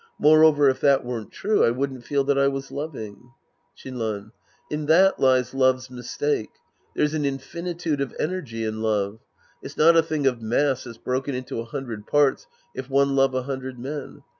Moreover, 0.17 0.67
if 0.67 0.81
that 0.81 1.05
weren't 1.05 1.31
true, 1.31 1.63
I 1.63 1.69
wouldn't 1.69 2.03
feel 2.03 2.23
that 2.23 2.35
I 2.39 2.47
was 2.47 2.71
loving. 2.71 3.33
Shinran. 3.77 4.31
In 4.67 4.87
that 4.87 5.19
lies 5.19 5.53
love's 5.53 5.91
mistake. 5.91 6.49
There's 6.95 7.13
an 7.13 7.23
infinitude 7.23 8.01
of 8.01 8.15
energy 8.17 8.65
in 8.65 8.81
love. 8.81 9.19
It's 9.61 9.77
not 9.77 9.95
a 9.95 10.01
thing 10.01 10.25
of 10.25 10.41
mass 10.41 10.85
that's 10.85 10.97
broken 10.97 11.35
into 11.35 11.59
a 11.59 11.65
hundred 11.65 12.07
parts 12.07 12.47
if 12.73 12.89
one 12.89 13.15
love 13.15 13.35
a 13.35 13.43
hundred 13.43 13.77
men. 13.77 14.23